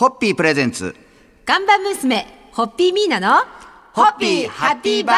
[0.00, 0.96] ホッピープレゼンツ。
[1.44, 3.44] 看板娘、ホッピーミーナの、
[3.92, 5.16] ホッピーハッピーバー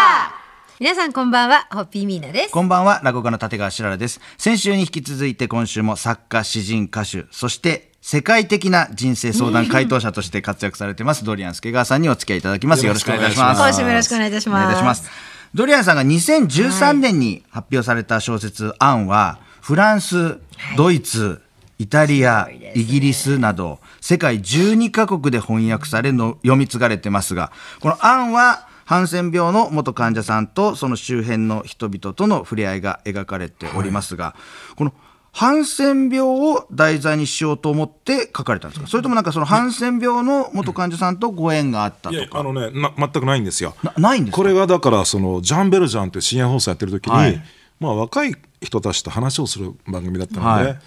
[0.81, 2.51] 皆さんこんばんは、ホッピーミーナです。
[2.51, 4.21] こんばんは、落語家の立川しららです。
[4.39, 12.85] 先週に引き続いて今週も作家、詩人、歌手、そして世界的な人生相談回答者として活躍されてます、ドリアン助川さんにお付き合いいただきます。
[12.85, 13.61] よろしくお願いします。
[13.61, 15.09] 今週もよろしくお願いいたしますお願いいたします。
[15.55, 20.41] ドリアンさんが2013年に発表された小説、アンは、フランス、
[20.77, 21.41] ドイツ、
[21.83, 27.51] イタリア、イギリスなど、世界12カ国で翻訳されの読み継がれてますが、
[27.81, 34.35] このアンは、ハンセン病の元患者さんとその周辺の人々との触れ合いが描かれておりますが、
[34.77, 34.93] この
[35.33, 38.87] ハンセン病を題材にしようと思って書かれたんですか？
[38.89, 43.75] それともなんかそのハンセン病の元患者さんとご縁があったいやとかあのねな全くないんですよ。
[43.83, 44.37] なないんですか？
[44.37, 47.43] これがだからそのジャン・ベルジャンっていう深夜放送やってる時に、はい。
[47.81, 50.79] まあ、若い人たちと話をする番組だったので、はい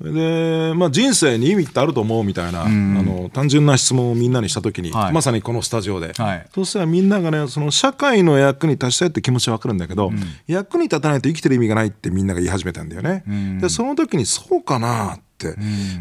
[0.00, 5.12] でまあ、人生に意味ってあると思うみたいな、あの単純な質問をみんなにした時に、はい。
[5.12, 6.46] まさにこのスタジオで、はい。
[6.54, 10.10] そしたらみんながねその社会の役に立ちたいって気持ちは分かるんだけど、
[10.46, 13.24] 役に立たないと生きてる意味がないってみんなが言い始めたんだよね。
[13.60, 15.54] でその時にそうかなって、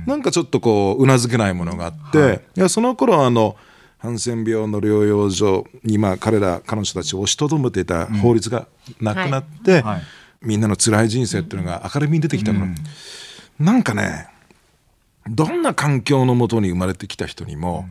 [0.06, 3.58] なんかちょっとこううなずけないものがあって、い、やその頃あの
[3.98, 8.68] ハンセン病の療養所にまあ彼ら彼女たちを押しとどめていた法律が
[9.02, 10.02] なくなって、はい。
[10.42, 12.66] みんなの辛い人生っていうのが明るみに出てきたの、
[13.60, 14.28] なんかね
[15.28, 17.86] どんな環境のもとに生まれてきた人にも、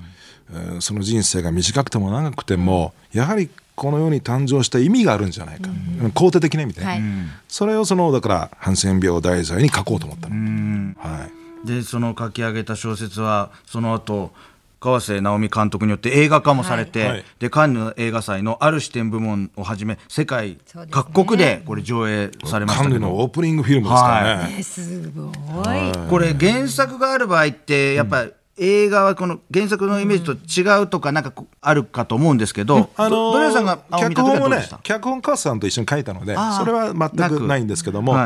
[0.50, 5.68] えーその人生が短くても長くてもやはりこの世に誕生した意味があるんじゃないか、
[6.14, 7.02] 肯定的な意味で、はい。
[7.48, 10.94] それをそのだからハンセン病を題材に書こうと思ったの。
[10.98, 11.28] は
[11.64, 11.66] い。
[11.66, 14.32] でその書き上げた小説はその後
[14.80, 17.24] 川瀬直美監督によって映画化もされて、はいはい。
[17.38, 20.58] でカンヌ映画祭のある視点部門をはじめ世界
[20.90, 26.08] 各国でこれ上映されましカンヌたけどのオープニングフィルムですからね、えすごい。
[26.08, 28.26] これ原作がある場合ってやっぱ
[28.56, 36.58] 映画はこの原作のイメージと違うとかなんかあるかと思うんですけど、あのどドレアさんが脚本をね脚本川瀬さんと一緒に書いたのであー。
[36.58, 38.16] それは全くないんですけども、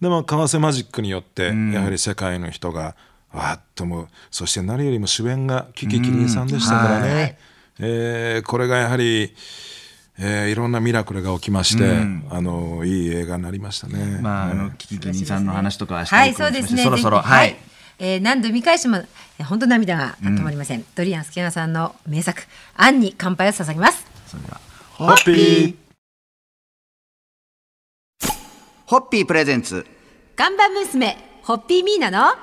[0.00, 2.96] でも川瀬マジックによってやはり世界の人が
[3.32, 7.36] わーっともうそして何よりも主演がキキキリンさんでしたからね、はい。
[7.80, 9.34] えーこれがやはり、
[10.18, 11.84] えーいろんなミラクルが起きまして、
[12.30, 14.18] あのいい映画になりましたね。
[14.20, 16.82] まあ、あのキキキリンさんの話とかはしたはいそうですね。
[16.82, 17.20] そろそろ。
[17.20, 17.56] はい、
[17.98, 20.84] えー何度見返しても、えー本当涙が止まりません。
[20.96, 22.42] ドリアンスキナさんの名作、
[22.76, 24.04] アンに乾杯を捧げます。
[24.26, 24.60] それでは
[24.94, 25.74] ホッピー。
[28.86, 29.86] ホッピープレゼンツ。
[30.34, 32.34] 看板娘、ホッピーミーナの、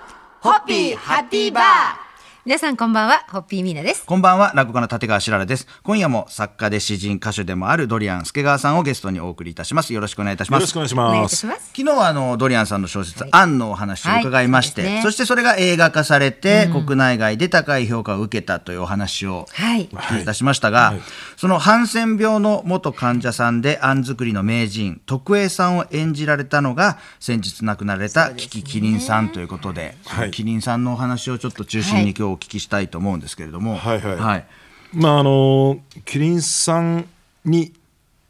[0.46, 2.05] ホッピーハッピーバー。
[2.46, 4.06] 皆さんこんばんは、ホッピーミーナです。
[4.06, 5.66] こんばんは、落語家の立川しららです。
[5.82, 9.96] 今夜も作家で詩人、歌手でもあるドリアン助川さんをゲストにお送りいたします。
[9.96, 10.62] よろしくお願いいたします。
[10.62, 11.48] よろしくお願いしお願いいます。
[11.48, 11.72] ます。
[11.76, 20.94] 昨日はあのドリアンさんの小説「アン」のお話を伺いまして、はいそねそしてそれが映画化されて、国内外で高い評価を受けたというお話をはいお聞きいたしましたが、
[21.38, 34.16] そのハンセン病の元患者さんでアン作りの名人徳江さんを演じられたのが先日亡くなられたキキキリンさんということで、はいキリンさんのお話をちょっと中心に今日お聞きしたいと思うんですけれども、はいはい。
[34.16, 34.46] はい。
[34.94, 37.06] まああのキリンさん
[37.44, 37.74] に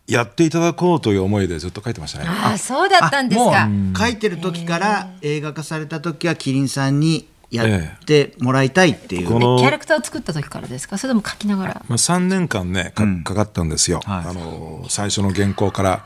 [0.08, 2.26] やっていただこうという思いでずっと書いてましたね。
[2.28, 3.68] ああ、そうだったんですあか。
[3.68, 10.98] もう書いてる時から映画化された時はキリンさんにやってもらいたいっていう、このキャラクターを作った時からですか？
[10.98, 11.74] それとも書きながら。
[11.88, 14.26] まあ、3年間ねかかかったんですよ、はい。
[14.30, 16.06] あの最初の原稿から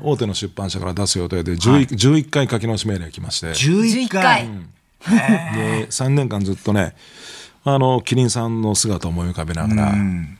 [0.00, 3.48] 大手の出版社から出す予定で 11,、11回書き直し命令が来まして。
[3.48, 4.22] 11 11回。
[4.22, 4.48] 回。
[5.54, 6.94] で3年間ずっとね
[7.66, 9.92] あのキリンさんの姿を思い浮かべながら、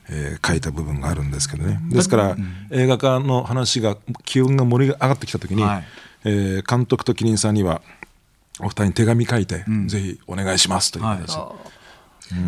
[0.09, 1.79] えー書いた部分があるんですけどね。
[1.89, 2.37] ですから、
[2.69, 5.83] 映画化の話が気温が盛り上がってきた時に、はい。
[6.25, 7.81] えー監督とキリンさんには
[8.59, 11.41] お二人に手紙書いて、ぜひお願いしますという形で、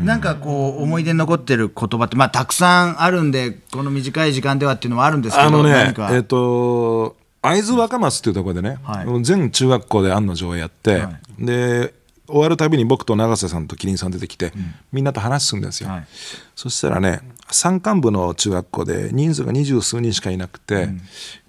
[0.03, 9.23] なんかこう思い出に残ってる言葉ってまあたくさんあるんでこの短い時間ではっていうのもあるんですけどあのねえっ、と会津若松っていうところでね、はい。
[9.23, 11.93] 全中学校で案の上やって、はで
[12.27, 14.51] 終わるたびに僕と永瀬さんとキリンさん出てきて、
[14.91, 16.07] みんなと話すんですよ、はい。
[16.55, 17.21] そしたらね
[17.51, 20.87] 山間部の中学校で人数が二十数人しかいなくて、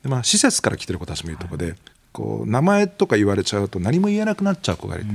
[0.03, 1.75] でまあ、施設から来てる子たちもいるとこで、
[2.13, 5.07] こう名前とか言われちゃうと何も言えなくなっちゃう子がいる、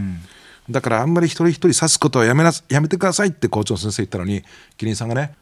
[0.69, 4.43] だからあんまり一人一人指すことはやめなやめてくださいって校長先生言ったのに
[4.77, 5.33] キリンさんがね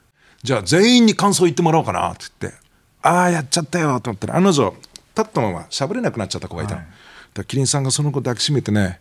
[0.44, 2.60] じゃあ全員に感想言ってもらおうかなって言って
[3.04, 4.74] ああやっちゃったよと思ったら案の定
[5.16, 6.92] 立ったまま喋れなくなっちゃった子がいたの、だか
[7.36, 9.00] らキリンさんがその子抱きしめてね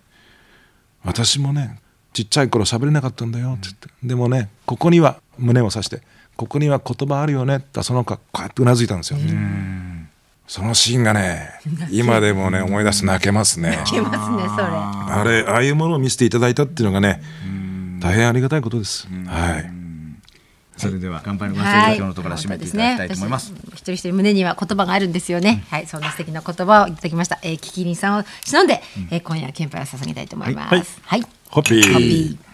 [1.04, 1.78] 私もね
[2.12, 6.02] ちっちゃい頃喋れなかったんだよって言って、でもねここには胸を刺して
[6.36, 9.18] ここには言葉あるよねってその子がこうやってうなずいたんですよ、
[10.46, 11.50] そのシーンがね
[11.92, 13.78] 今でもね思い出すと泣けますね。
[13.86, 14.64] いけますね、それ。
[14.66, 17.22] あれああいうものを見せていただいたっていうのがね
[18.00, 19.06] 大変ありがたいことです。
[19.26, 19.79] はい。
[20.80, 23.52] それでは乾杯のご発はい、声今日のところは締めていただきたいと思います。
[23.52, 25.64] 私一人一人胸には言葉があるんですよね。
[25.68, 27.38] はい、そんな素敵な言葉をいただきました。
[27.42, 31.00] えー、キキリンさんを忍んで、えー、今夜は献杯を捧げたいと思います。
[31.02, 31.22] はい。
[31.50, 31.92] ホッピー。
[31.92, 32.50] ホッピー。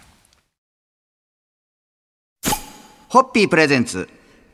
[3.09, 4.09] ホッピープレゼンツ。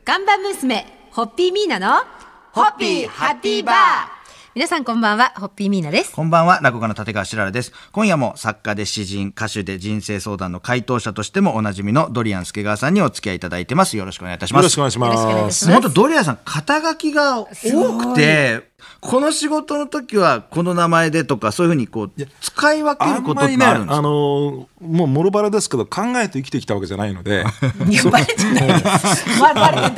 [0.04, 2.04] 看板娘、ホッピーミーナの、
[2.52, 4.21] ホッピーハッピーバー
[4.54, 6.12] 皆さんこんばんは、ホッピーミーナです。
[6.12, 7.72] こんばんは、落語家の立川しららです。
[7.90, 13.96] 今夜も作家で詩人、歌手で人生相談の回答者としてもおなじみのドリアン助川さんにお付き合いいただいてます。
[13.96, 14.60] よろしくお願いいたします。
[14.60, 15.70] よろしくお願いします。
[15.70, 18.70] 本当ドリアンさん肩書きが多くて
[19.00, 27.44] この仕事の時はこの名前でとかそういうふうにこう使い分けあることってあるんですか、のーもうもろバラですけど考えて生きてきたわけじゃないので。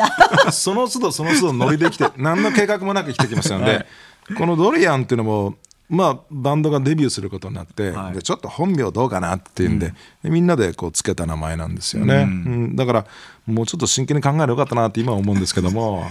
[0.52, 3.86] その都度その都度ノリできて何の計画もなく生きてきましたので、
[4.38, 5.54] このドリアンっていうのも
[5.88, 8.14] まあバンドがデビューすることになって、はい。
[8.14, 9.92] でちょっと本名どうかなっていうんで,、
[10.22, 12.76] でみんなでこうつけた名前なんですよね、うん。
[12.76, 13.06] だから
[13.46, 16.04] もうちょっと真剣に考えればよかったなって今は思うんですけども。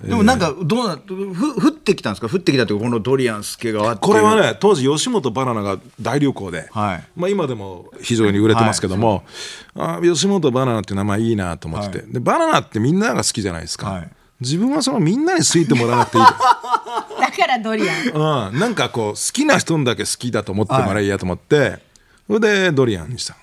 [0.00, 2.28] でもなんかどうなふ降ってきたんですか？
[2.28, 4.06] 降ってきたというかこのドリアン助川って。
[4.06, 7.04] いうこれはね当時吉本バナナが大流行で、はい。
[7.16, 9.24] まあ、今でも非常に売れてますけども、
[9.74, 16.24] あ吉本バナナっていう名前いいなと思ってて、でバナナってみんなが好きじゃないですか、はい自分はそのみんなに好いてもらわなくていい
[17.20, 18.50] だからドリアン。
[18.52, 21.80] うん、なんかこう好きな人だけ好きだと思ってもらえやと思って、
[22.26, 23.36] それでドリアンにした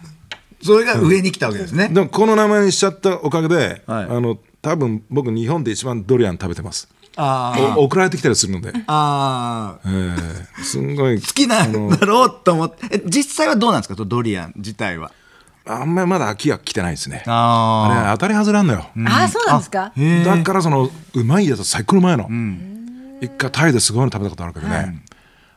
[0.63, 4.05] それが上に来たわけですね、でもこの名前にしちゃったおかげで、はい。
[4.05, 6.87] あの多分僕日本で一番ドリアン食べてます。
[7.17, 10.63] あお送られてきたりするので、ああえー。
[10.63, 12.87] すんごい好きなんだろうと思って。
[12.91, 14.03] え実際はどうなんですか？
[14.05, 15.11] ドリアン自体は
[15.67, 17.23] あんまりまだ秋が来てないですね。
[17.25, 19.91] ああれ当たり外れあんのよ、ああ、そうなんですか？
[20.25, 22.29] だからそのうまいやつ最高のうまいの、
[23.21, 25.03] 一回タイですごいの食べたことあるけどね、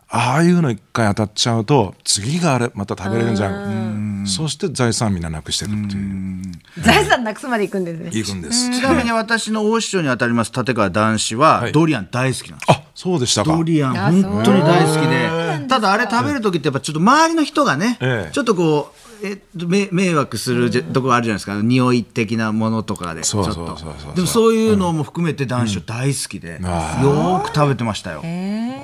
[0.09, 4.25] ああいうの一回当たっちゃうと次があれまた食べれるんじゃん。
[4.27, 6.83] そして財産みんななくしてるっていう。
[6.83, 8.11] 財産なくすまで行くんですね。
[8.13, 8.71] いくんです。
[8.71, 11.73] ちなみに私の大師匠にあたります立川談志は、はい。
[11.73, 13.57] ドリアン大好きなんですあそうでしたか。
[13.57, 15.69] ドリアンあ本当に大好きで。
[15.69, 18.33] ただあれ食べる時ってやっぱちょっと周りの人がね、ええ。
[18.33, 18.93] ちょっとこ
[19.23, 21.63] うえっと迷迷惑するじゃとこあるじゃないですか。
[21.63, 23.79] 匂い的なものとかでちょっと。
[24.17, 28.83] でもそういうのも含めて男子大好きで、よーく食べてましたよ、ね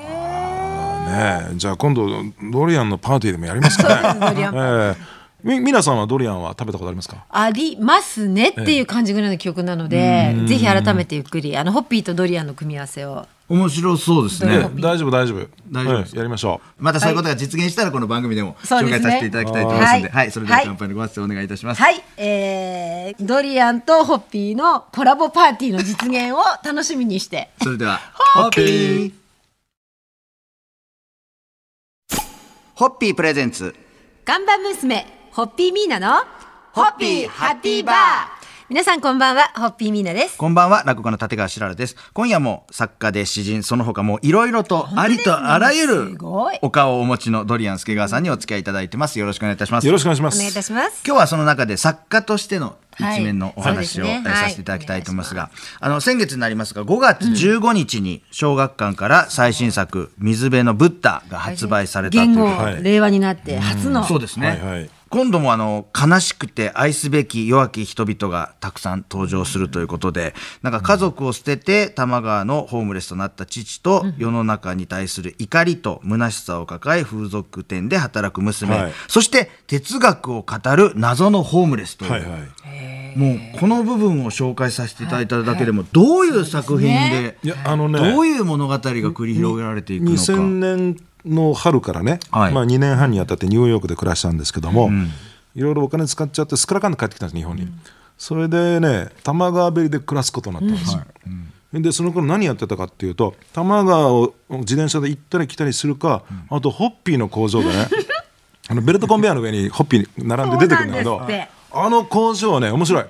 [1.51, 1.57] え。
[1.57, 2.09] じゃあ今度
[2.53, 4.21] ドリアンのパーティーでもやりますかね。
[4.31, 5.15] ドリアンパええ。
[5.43, 7.25] み皆さんはドリアンは食べたことありますか？
[7.29, 14.71] ありますねっていう感じぐらいの記憶なので、ぜひ改めてゆっくりあのホッピーとドリアンの組み合わせを面白そうですね。
[14.81, 15.49] 大丈夫大丈夫。
[15.71, 16.83] 大丈夫やりましょう。
[16.83, 20.11] またそういうことが実現したらこの番組でも紹介させていただきたいと思いますので、はい。
[20.11, 20.67] はい、それでははい。
[20.67, 21.83] 乾杯のご発声お願いいたします。
[21.83, 27.51] はい、えー、ドリアンとホッピーのコラボパーティーの実現を楽しみにして。
[27.63, 28.01] それでは、
[28.35, 29.13] ホッピー。
[32.75, 33.75] ホッピープレゼンツ。
[34.25, 36.25] 看板娘ホッピーミーナの
[36.73, 38.34] ホッピーハッピーバー
[38.71, 40.39] 皆さんこんばんはホッピーミーナです。
[40.39, 41.97] こんばんは、落語家の立川しららです。
[42.15, 46.59] 今夜も作家で詩人、その他もいろいろとありとあらゆするごい。
[46.63, 49.19] お顔をお持ちのドリアン助川さんにお付き合いいただいてます。
[49.19, 49.87] よろしくお願いいたします。
[49.87, 51.03] よろしくお願いしまお願いいたすします。
[51.05, 55.51] 今日はその中で作家としての一面のおはい話を、させていただきたいと思いますが、
[55.81, 62.27] あの先月になりますが5月15日に小学館から最新作「水辺のブッダ」が発売されたという。
[62.29, 78.93] 言語、はい令和になって初の、そうですね、はいはい今度もあの悲しくて愛すべき弱き人々がたくさん登場するということでなんか家族を捨てて多摩川のホームレスとなった父と世の中に対する怒りと虚しさを抱え風俗店で働く娘、はい。
[79.07, 82.39] そして哲学を語る謎のホームレスという、はいは
[83.15, 83.17] い。
[83.17, 87.39] もうこの部分を紹介させていただいただけでもどういう作品で
[88.01, 88.11] ね。
[88.13, 90.17] どういう物語が繰り広げられていくのか。
[91.27, 92.53] 2000年の春からね、はい。
[92.53, 94.91] まあ、2年半にあたってニューヨークで暮らしたんですけども、
[95.55, 97.69] いろいろお金使っちゃってすっからかんで帰ってきたんです日本に、
[98.19, 100.97] それでね多摩川べりで暮らすことになったんです。
[100.97, 107.89] よ、でその頃何やってたかっていうと多摩川を自転車で行ったり来たりするか、あとホッピーの工場でね
[108.69, 111.23] あのベルトコンベヤーの上にホッピー並んで出てくるんだけど
[111.73, 113.05] あの工場はね面白い。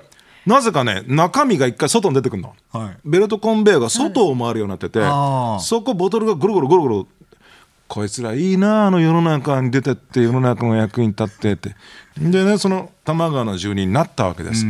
[0.45, 2.97] なぜかね中身が一回外に出てくるの、はい。
[3.03, 4.99] ベルトコンベヤーが外を回るようになってて、
[5.59, 7.07] そこボトルがゴロゴロゴロゴロ
[7.87, 11.75] こいつらいいなあの世の中に出てって世の中の役に立ってって。
[12.17, 14.65] でねその多摩川の住人になったわけです、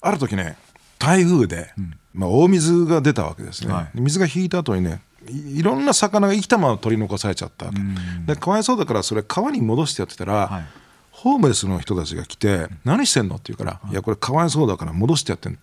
[0.00, 0.56] ある時ね
[0.98, 1.72] 台風で、
[2.14, 4.00] まあ、大水が出たわけですね、はい。
[4.00, 7.78] 水が引いた後にねいいろんな魚が生きたまま取り残されちゃったわけ、
[8.26, 10.64] でかわいそうだからそれ川に戻してやってたら、はい。
[11.10, 13.94] ホームレスの人たちが来て「何してんの?」って言うから「い。
[13.94, 15.58] やこれかわいそうだから戻してやってん」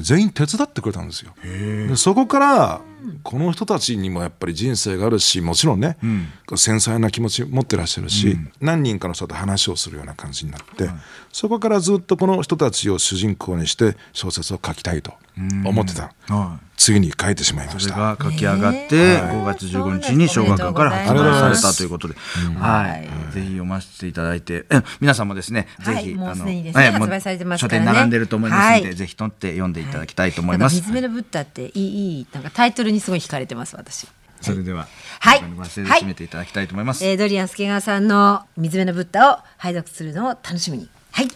[0.00, 1.34] 全員手伝ってくれたんですよ。
[1.42, 2.80] でそこから
[3.22, 5.96] この人たちにもやっぱり人生があるしもちろんね、
[6.56, 10.88] 繊細な気持ち持ってらっしゃるし、何人かの人と話をするような感じになって、
[11.32, 15.14] そこからずっとこの人たちを主人公にして小説を書きたいと
[15.64, 16.64] 思ってた、はい。
[16.76, 17.96] 次に書いてしまいまそれした。
[17.96, 22.14] が書き上がって、5月15日に小学館から発売されたということで、
[22.58, 27.86] はい、ぜひ読ませていただいて、え皆さんもですね、ぜひ、はいもうあのすでにですね発売されてます書からね。
[27.86, 28.94] 店並んでると思いますので、はい。
[28.94, 30.76] ぜひ取って読んでいただきたいと思います。
[30.76, 34.08] 水辺のブッダっていいいいなんかタイトルにすごい惹かれてます私。
[34.40, 34.86] それでは、
[35.20, 37.04] はい今回のご発声で締めていただきたいと思います。
[37.04, 40.88] えー、ドリアン助川さんの水辺のブッダを拝読するのを楽しみに。
[41.12, 41.28] はい。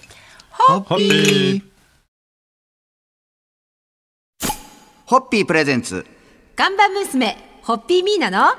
[0.51, 1.63] ホッピー
[5.07, 6.05] ホッピープレゼンツ
[6.55, 8.55] 看板娘ホッピーミーナの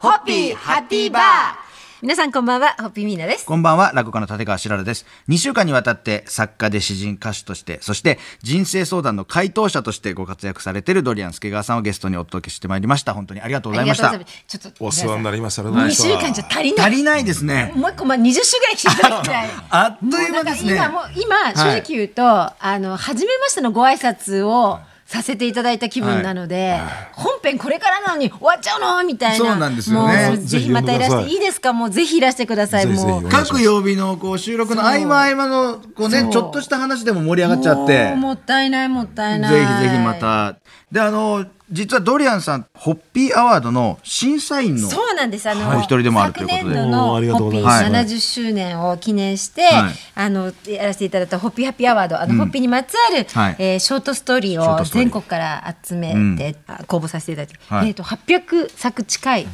[0.00, 1.63] ホッピーハッピーバー。
[2.04, 3.46] 皆さんこんばんはホッピーミーナです。
[3.46, 5.06] こんばんは、落語家の立川しららです。
[5.30, 13.14] 2週間にわたって作家で詩人歌手として、そして人生相談の回答者としてご活躍されているドリアン助川さんをゲストにお届けしてまいりました。
[13.14, 14.10] 本当にありがとうございました。
[14.10, 15.62] ちょっとお世話になりました。
[15.62, 16.86] あり二がとうございました週間じゃ足りない。
[16.88, 17.72] 足りないですね。
[17.74, 19.50] もう一個まあ二十週ぐらい来ていただきたい。
[19.70, 20.74] あっという間ですね。
[20.74, 26.78] 今もう今正直言うと、あの初めましてのご挨拶をさせていただいた気分なので、
[27.12, 29.04] 本編これからなのに終わっちゃうの？
[29.04, 29.44] みたいな。
[29.44, 31.72] そうなんですよねもうぜひまたいらしていいですか？
[31.72, 32.86] もうぜひいらしてください。
[32.86, 39.52] もう各曜日のこう収録の合間合間のこうねちょっとした話でも盛り上がっちゃってもったいないもったいない。
[39.52, 40.14] ぜひぜひま。
[40.14, 40.56] た
[40.90, 45.48] であの実はドリアンさんホッピーアワードの審査員のそうなんです。
[45.48, 45.78] あの、はい。
[45.78, 46.62] お一人でもあるということで。
[46.62, 48.14] 昨年度のホッピーございます。
[48.14, 49.94] 70周年を記念して、はい。
[50.14, 53.56] あのやらせていただいたホッピーハッピーアワード、あの、ホッピーにまつわる、はい。
[53.58, 57.88] えーショートストーリーを全国から集めて、あ公募させていただいて、はい。
[57.88, 59.46] えっ、と800作近い。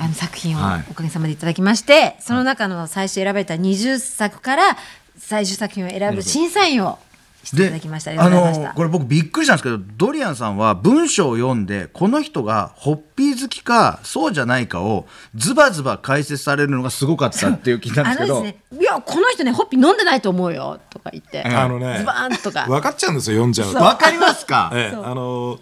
[0.00, 0.84] あの作品をはい。
[0.92, 4.76] おかげさまでいただきまして、その中の最初選ばれた20作から
[5.16, 7.00] 最終作品を選ぶ審査員を
[7.44, 8.10] していただきました。
[8.10, 8.28] あ。
[8.28, 18.42] のこれ僕びっくりしたんですけどドリアンさんは文章を読んでこの人がホッピー好きかそうじゃないかをズバズバ解説されるのがすごかったっていう聞いたんですけど。
[18.42, 22.66] ね、いやこの人ねホッピー飲んでないと思うよとか言って、あのねズバーンとか。
[22.68, 23.78] 分かっちゃうんですよ読んじゃうと。
[23.78, 24.70] わかりますか？
[24.74, 25.58] ええ、あの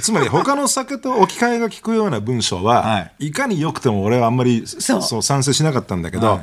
[0.00, 3.30] つまり他の酒と置き換えが効くような文章は、、はい。
[3.30, 5.02] かに良くても俺はあんまりそう。
[5.02, 6.42] そう賛成しなかったんだけど、は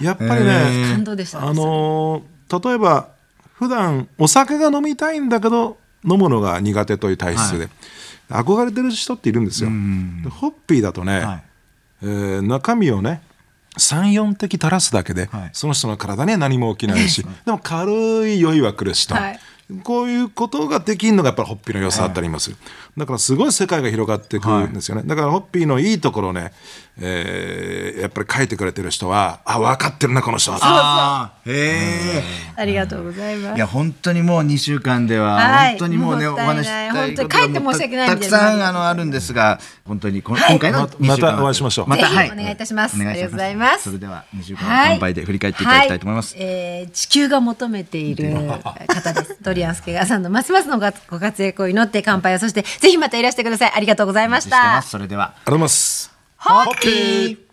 [0.00, 0.04] い。
[0.04, 2.22] やっぱりね、感動でしたねあの
[2.62, 3.08] 例えば
[3.60, 7.68] 普段お酒が飲みたいんだけど飲むのが苦手という体質で、
[8.30, 9.68] 憧れてる人っているんですよ。
[9.68, 11.42] でホッピーだとね、はい。
[12.02, 13.20] えー中身をね
[13.78, 15.50] 34滴垂らすだけで、はい。
[15.52, 19.40] その人の体には何も起きないし でも軽い酔いは来るしと、はい。
[19.84, 22.50] こういうことができるのがやっぱりホッピーの良さだったります、
[22.96, 26.52] だからすごい世界が広がっていくんですよね、だからホッピーのいいところをね、
[27.00, 30.58] えーやっぱり書いてくれてる人はあ分かってるなこの人は。
[30.62, 32.22] あーへえ
[32.56, 33.56] ありがとうございます。
[33.56, 35.70] いや本当にもう2週間でははい。
[35.70, 36.88] 本当にもうね、もったいない。
[36.88, 41.86] お話本当に帰って申し訳ないたくさんあのあるんですが本当にこの、今回のま2週間またお会いしましょう。
[41.88, 42.96] またぜひお願いいたします。
[42.96, 43.84] お願ありがとうございます。
[43.84, 48.34] それでは2週間の乾杯で振り返っていただきたいと思います、はえー地球が求めている
[48.86, 49.36] 方です。
[49.42, 52.38] ドリアンスケガーさんのますますのご活躍を祈って乾杯を。
[52.38, 53.72] そしてぜひまたいらしてください。
[53.74, 54.90] ありがとうございまししてまたす。
[54.90, 57.49] それではありがとうございますホッピー